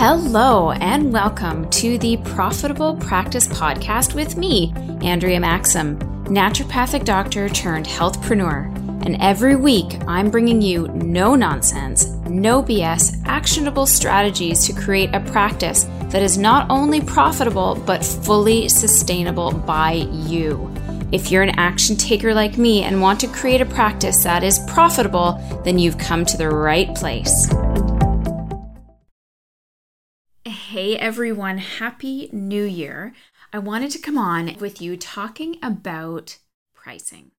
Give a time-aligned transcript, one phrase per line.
[0.00, 7.84] Hello, and welcome to the Profitable Practice Podcast with me, Andrea Maxim, naturopathic doctor turned
[7.84, 8.72] healthpreneur.
[9.04, 15.20] And every week, I'm bringing you no nonsense, no BS, actionable strategies to create a
[15.32, 20.72] practice that is not only profitable, but fully sustainable by you.
[21.10, 24.60] If you're an action taker like me and want to create a practice that is
[24.68, 27.48] profitable, then you've come to the right place.
[30.48, 33.12] Hey everyone, Happy New Year.
[33.52, 36.38] I wanted to come on with you talking about
[36.72, 37.32] pricing.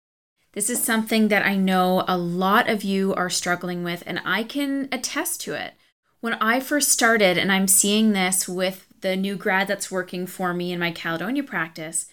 [0.54, 4.44] This is something that I know a lot of you are struggling with, and I
[4.44, 5.74] can attest to it.
[6.20, 10.54] When I first started, and I'm seeing this with the new grad that's working for
[10.54, 12.06] me in my Caledonia practice,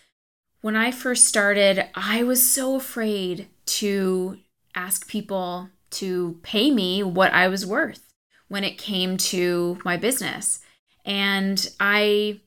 [0.62, 4.38] when I first started, I was so afraid to
[4.74, 8.14] ask people to pay me what I was worth
[8.48, 10.60] when it came to my business.
[11.06, 12.40] And I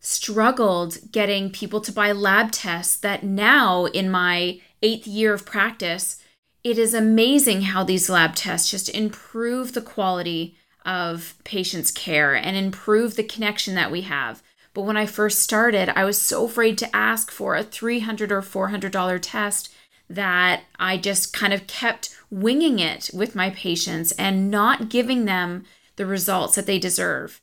[0.00, 6.22] struggled getting people to buy lab tests that now, in my eighth year of practice,
[6.64, 12.56] it is amazing how these lab tests just improve the quality of patients' care and
[12.56, 14.42] improve the connection that we have.
[14.74, 18.42] But when I first started, I was so afraid to ask for a 300 or
[18.42, 19.72] $400 test
[20.08, 25.64] that I just kind of kept winging it with my patients and not giving them
[25.96, 27.41] the results that they deserve.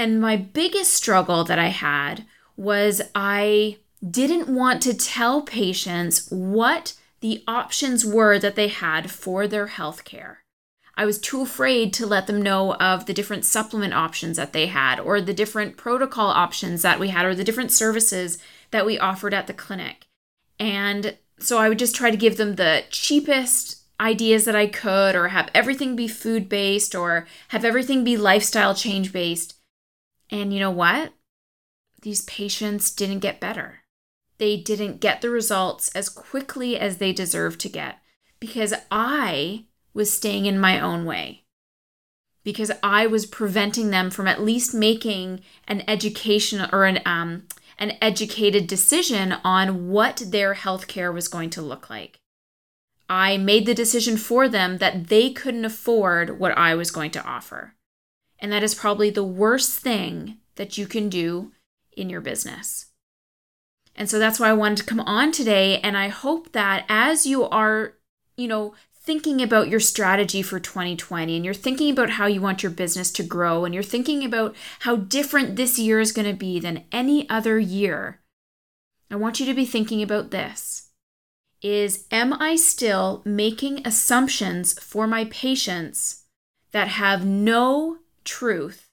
[0.00, 2.24] And my biggest struggle that I had
[2.56, 9.46] was I didn't want to tell patients what the options were that they had for
[9.46, 10.38] their health care.
[10.96, 14.68] I was too afraid to let them know of the different supplement options that they
[14.68, 18.38] had, or the different protocol options that we had, or the different services
[18.70, 20.06] that we offered at the clinic.
[20.58, 25.14] And so I would just try to give them the cheapest ideas that I could,
[25.14, 29.59] or have everything be food based, or have everything be lifestyle change based.
[30.30, 31.12] And you know what?
[32.02, 33.80] These patients didn't get better.
[34.38, 37.98] They didn't get the results as quickly as they deserved to get
[38.38, 41.44] because I was staying in my own way.
[42.42, 47.46] Because I was preventing them from at least making an education or an um,
[47.78, 52.18] an educated decision on what their healthcare was going to look like.
[53.08, 57.24] I made the decision for them that they couldn't afford what I was going to
[57.24, 57.74] offer.
[58.40, 61.52] And that is probably the worst thing that you can do
[61.96, 62.86] in your business.
[63.94, 65.78] And so that's why I wanted to come on today.
[65.80, 67.94] And I hope that as you are,
[68.36, 72.62] you know, thinking about your strategy for 2020 and you're thinking about how you want
[72.62, 76.36] your business to grow and you're thinking about how different this year is going to
[76.36, 78.20] be than any other year,
[79.10, 80.90] I want you to be thinking about this.
[81.62, 86.24] Is am I still making assumptions for my patients
[86.72, 88.88] that have no truth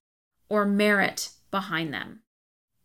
[0.50, 2.22] or merit behind them.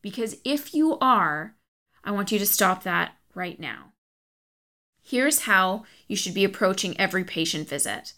[0.00, 1.56] Because if you are,
[2.04, 3.92] I want you to stop that right now.
[5.02, 8.14] Here's how you should be approaching every patient visit.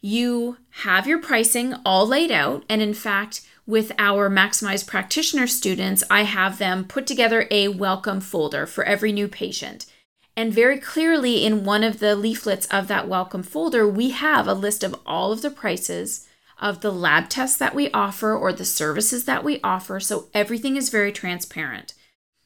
[0.00, 6.02] You have your pricing all laid out, and in fact, with our Maximize Practitioner students,
[6.10, 9.86] I have them put together a welcome folder for every new patient.
[10.36, 14.54] And very clearly, in one of the leaflets of that welcome folder, we have a
[14.54, 16.26] list of all of the prices
[16.62, 20.00] of the lab tests that we offer or the services that we offer.
[20.00, 21.92] So everything is very transparent.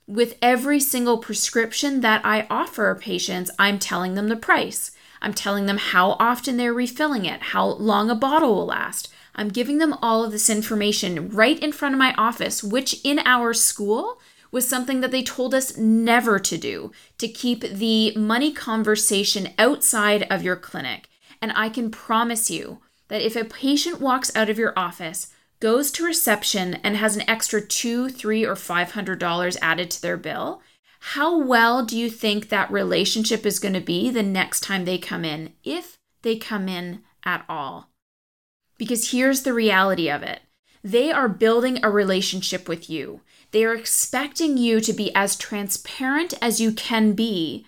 [0.08, 4.90] With every single prescription that I offer patients, I'm telling them the price.
[5.20, 9.12] I'm telling them how often they're refilling it, how long a bottle will last.
[9.34, 13.18] I'm giving them all of this information right in front of my office, which in
[13.24, 18.52] our school was something that they told us never to do, to keep the money
[18.52, 21.08] conversation outside of your clinic.
[21.42, 25.90] And I can promise you, that if a patient walks out of your office, goes
[25.92, 30.16] to reception, and has an extra two, three, or five hundred dollars added to their
[30.16, 30.60] bill,
[31.00, 34.98] how well do you think that relationship is going to be the next time they
[34.98, 37.90] come in, if they come in at all?
[38.78, 40.40] Because here's the reality of it
[40.82, 43.20] they are building a relationship with you.
[43.50, 47.66] They are expecting you to be as transparent as you can be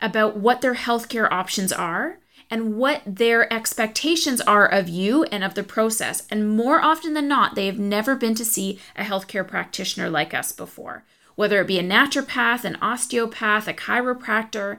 [0.00, 2.18] about what their healthcare options are
[2.50, 6.26] and what their expectations are of you and of the process.
[6.30, 10.34] And more often than not, they have never been to see a healthcare practitioner like
[10.34, 11.04] us before.
[11.36, 14.78] Whether it be a naturopath, an osteopath, a chiropractor,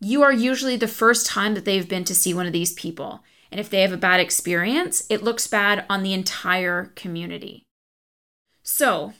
[0.00, 3.24] you are usually the first time that they've been to see one of these people.
[3.50, 7.64] And if they have a bad experience, it looks bad on the entire community.
[8.62, 9.14] So,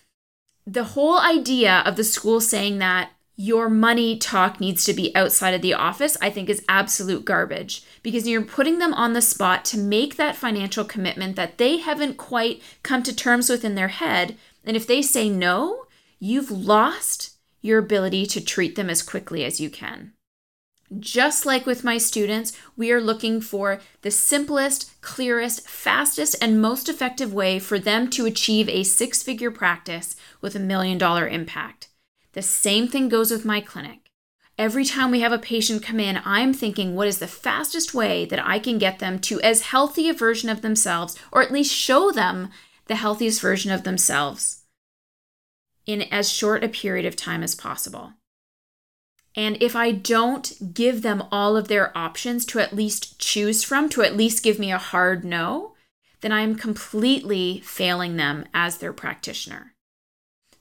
[0.67, 5.55] the whole idea of the school saying that your money talk needs to be outside
[5.55, 9.65] of the office, I think is absolute garbage because you're putting them on the spot
[9.67, 13.89] to make that financial commitment that they haven't quite come to terms with in their
[13.89, 14.37] head.
[14.65, 15.85] And if they say no,
[16.19, 20.15] you've lost your ability to treat them as quickly as you can.
[20.99, 26.89] Just like with my students, we are looking for the simplest, clearest, fastest, and most
[26.89, 31.88] effective way for them to achieve a six figure practice with a million dollar impact.
[32.33, 34.11] The same thing goes with my clinic.
[34.59, 38.25] Every time we have a patient come in, I'm thinking, what is the fastest way
[38.25, 41.75] that I can get them to as healthy a version of themselves, or at least
[41.75, 42.51] show them
[42.87, 44.65] the healthiest version of themselves
[45.87, 48.15] in as short a period of time as possible?
[49.37, 53.89] And if I don't give them all of their options to at least choose from,
[53.91, 55.75] to at least give me a hard no,
[56.21, 59.75] then I'm completely failing them as their practitioner.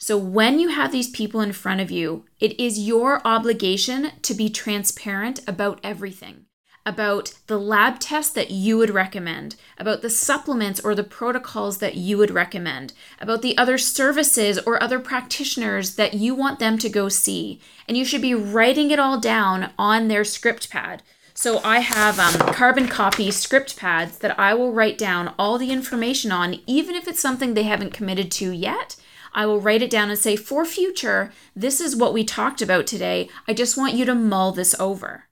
[0.07, 4.33] So, when you have these people in front of you, it is your obligation to
[4.33, 6.45] be transparent about everything
[6.86, 11.95] about the lab tests that you would recommend, about the supplements or the protocols that
[11.95, 16.88] you would recommend, about the other services or other practitioners that you want them to
[16.88, 17.60] go see.
[17.89, 21.03] And you should be writing it all down on their script pad.
[21.33, 25.71] So I have um, carbon copy script pads that I will write down all the
[25.74, 28.95] information on, even if it's something they haven't committed to yet
[29.33, 32.88] I will write it down and say, for future, this is what we talked about
[32.88, 33.29] today.
[33.47, 35.25] I just want you to mull this over.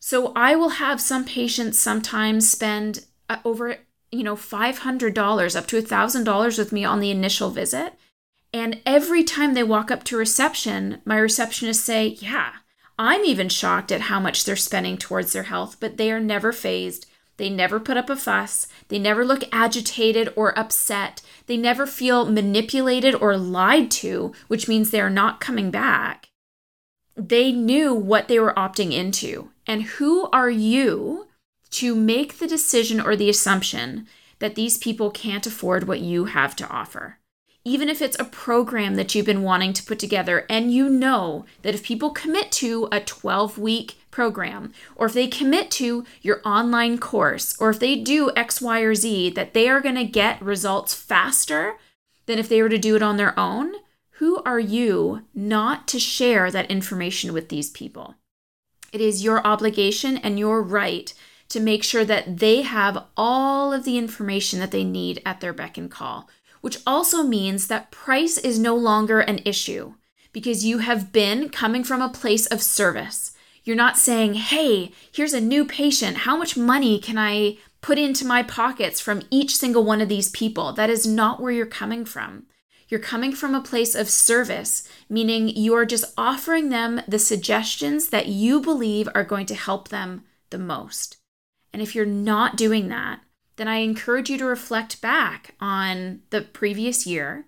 [0.00, 3.76] So I will have some patients sometimes spend uh, over,
[4.10, 7.94] you know, $500 up to $1,000 with me on the initial visit.
[8.52, 12.52] And every time they walk up to reception, my receptionists say, Yeah,
[12.98, 16.52] I'm even shocked at how much they're spending towards their health, but they are never
[16.52, 17.06] fazed.
[17.36, 18.68] They never put up a fuss.
[18.88, 21.22] They never look agitated or upset.
[21.46, 26.28] They never feel manipulated or lied to, which means they are not coming back.
[27.16, 29.50] They knew what they were opting into.
[29.66, 31.28] And who are you
[31.72, 34.06] to make the decision or the assumption
[34.38, 37.18] that these people can't afford what you have to offer?
[37.64, 41.44] Even if it's a program that you've been wanting to put together, and you know
[41.62, 46.40] that if people commit to a 12 week program, or if they commit to your
[46.44, 50.04] online course, or if they do X, Y, or Z, that they are going to
[50.04, 51.76] get results faster
[52.26, 53.72] than if they were to do it on their own,
[54.16, 58.14] who are you not to share that information with these people?
[58.92, 61.12] It is your obligation and your right
[61.48, 65.52] to make sure that they have all of the information that they need at their
[65.52, 66.28] beck and call
[66.62, 69.92] which also means that price is no longer an issue
[70.32, 73.32] because you have been coming from a place of service.
[73.64, 76.18] You're not saying, hey, here's a new patient.
[76.18, 80.30] How much money can I put into my pockets from each single one of these
[80.30, 80.72] people?
[80.72, 82.46] That is not where you're coming from.
[82.88, 88.08] You're coming from a place of service, meaning you are just offering them the suggestions
[88.08, 91.16] that you believe are going to help them the most.
[91.72, 93.20] And if you're not doing that,
[93.56, 97.46] then I encourage you to reflect back on the previous year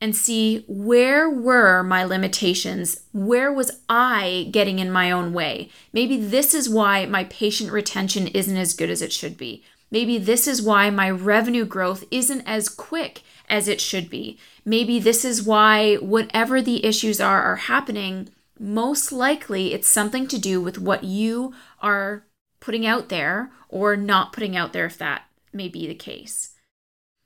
[0.00, 3.00] and see where were my limitations?
[3.12, 5.70] Where was I getting in my own way?
[5.92, 9.64] Maybe this is why my patient retention isn't as good as it should be.
[9.90, 14.38] Maybe this is why my revenue growth isn't as quick as it should be.
[14.64, 18.28] Maybe this is why whatever the issues are are happening.
[18.60, 22.24] Most likely it's something to do with what you are
[22.60, 25.22] putting out there or not putting out there if that
[25.52, 26.54] may be the case.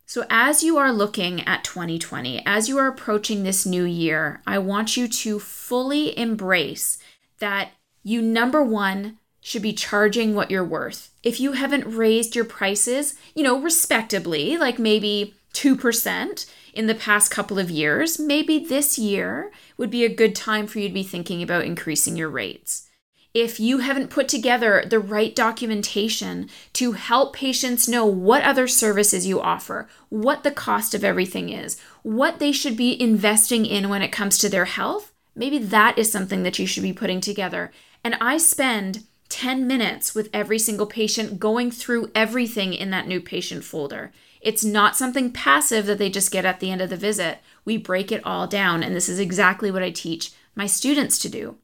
[0.06, 4.58] So, as you are looking at 2020, as you are approaching this new year, I
[4.58, 6.98] want you to fully embrace
[7.38, 7.70] that
[8.02, 11.10] you, number one, should be charging what you're worth.
[11.22, 17.30] If you haven't raised your prices, you know, respectably, like maybe 2% in the past
[17.30, 21.02] couple of years, maybe this year would be a good time for you to be
[21.02, 22.88] thinking about increasing your rates
[23.34, 29.26] if you haven't put together the right documentation to help patients know what other services
[29.26, 34.02] you offer, what the cost of everything is, what they should be investing in when
[34.02, 37.72] it comes to their health, maybe that is something that you should be putting together.
[38.04, 43.20] And I spend 10 minutes with every single patient going through everything in that new
[43.20, 44.12] patient folder.
[44.42, 47.38] It's not something passive that they just get at the end of the visit.
[47.64, 51.30] We break it all down, and this is exactly what I teach my students to
[51.30, 51.56] do.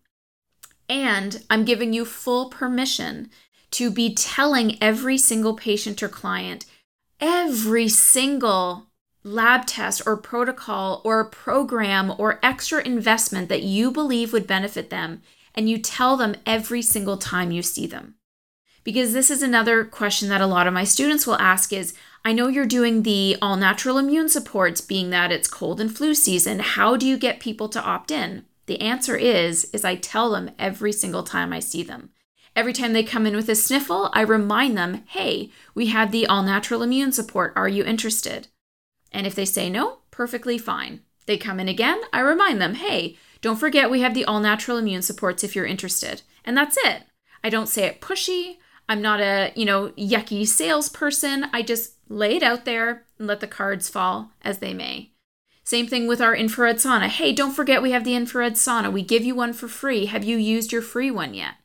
[0.89, 3.31] And I'm giving you full permission
[3.73, 6.65] to be telling every single patient or client
[7.21, 8.87] every single
[9.25, 15.23] lab test or protocol or program or extra investment that you believe would benefit them.
[15.55, 18.15] And you tell them every single time you see them.
[18.85, 22.33] Because this is another question that a lot of my students will ask is I
[22.33, 26.61] know you're doing the all natural immune supports, being that it's cold and flu season.
[26.61, 28.45] How do you get people to opt in?
[28.69, 32.11] The answer is is I tell them every single time I see them.
[32.55, 36.27] Every time they come in with a sniffle, I remind them, "Hey, we have the
[36.27, 37.55] all natural immune support.
[37.57, 38.49] Are you interested?"
[39.11, 41.01] And if they say no, perfectly fine.
[41.25, 44.77] They come in again, I remind them, "Hey, don't forget we have the all natural
[44.77, 47.05] immune supports if you're interested." And that's it.
[47.43, 48.59] I don't say it pushy.
[48.87, 51.47] I'm not a, you know, yucky salesperson.
[51.55, 55.13] I just lay it out there and let the cards fall as they may.
[55.69, 57.09] Same thing with our infrared sauna.
[57.09, 58.91] Hey, don't forget we have the infrared sauna.
[58.91, 60.07] We give you one for free.
[60.07, 61.57] Have you used your free one yet?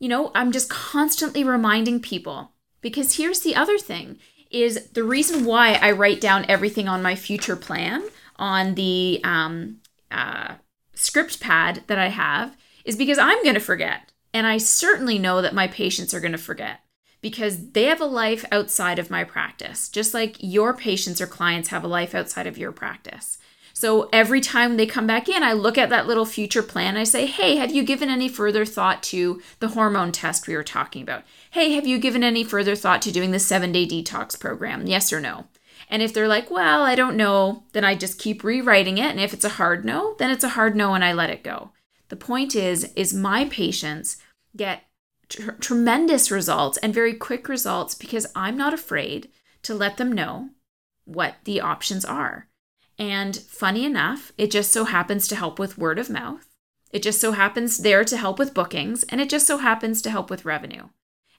[0.00, 2.50] You know, I'm just constantly reminding people
[2.80, 4.18] because here's the other thing
[4.50, 8.02] is the reason why I write down everything on my future plan
[8.34, 9.76] on the um,
[10.10, 10.54] uh,
[10.94, 14.10] script pad that I have is because I'm going to forget.
[14.34, 16.80] And I certainly know that my patients are going to forget
[17.20, 21.70] because they have a life outside of my practice, just like your patients or clients
[21.70, 23.38] have a life outside of your practice.
[23.72, 26.96] So every time they come back in, I look at that little future plan.
[26.96, 30.64] I say, hey, have you given any further thought to the hormone test we were
[30.64, 31.24] talking about?
[31.50, 34.86] Hey, have you given any further thought to doing the seven day detox program?
[34.86, 35.48] Yes or no?
[35.90, 39.10] And if they're like, well, I don't know, then I just keep rewriting it.
[39.10, 41.44] And if it's a hard no, then it's a hard no and I let it
[41.44, 41.72] go.
[42.08, 44.16] The point is, is my patients
[44.56, 44.84] get
[45.28, 49.30] tr- tremendous results and very quick results because I'm not afraid
[49.62, 50.50] to let them know
[51.04, 52.48] what the options are.
[52.98, 56.46] And funny enough, it just so happens to help with word of mouth.
[56.92, 60.10] It just so happens there to help with bookings, and it just so happens to
[60.10, 60.88] help with revenue.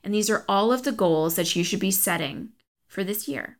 [0.04, 2.50] And these are all of the goals that you should be setting
[2.86, 3.58] for this year.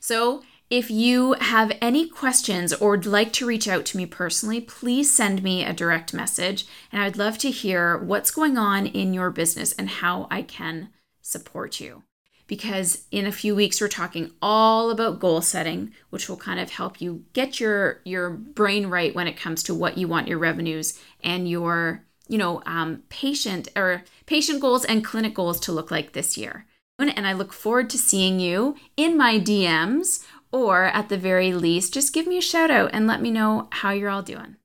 [0.00, 4.58] So, if you have any questions or would like to reach out to me personally,
[4.58, 6.64] please send me a direct message.
[6.90, 10.88] And I'd love to hear what's going on in your business and how I can
[11.20, 12.04] support you.
[12.46, 16.70] Because in a few weeks, we're talking all about goal setting, which will kind of
[16.70, 20.38] help you get your, your brain right when it comes to what you want your
[20.38, 25.90] revenues and your you know um, patient or patient goals and clinic goals to look
[25.90, 26.66] like this year
[27.08, 31.94] and I look forward to seeing you in my DMs or at the very least,
[31.94, 34.56] just give me a shout out and let me know how you're all doing.